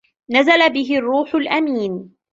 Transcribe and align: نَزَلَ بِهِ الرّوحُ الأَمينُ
نَزَلَ 0.29 0.69
بِهِ 0.73 0.97
الرّوحُ 0.97 1.35
الأَمينُ 1.35 2.15